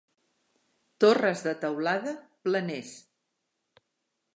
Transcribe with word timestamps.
Torres 1.05 1.45
de 1.49 1.53
teulada 1.67 2.17
planers. 2.49 2.95